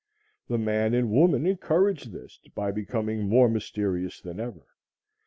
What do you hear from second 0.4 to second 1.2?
The man and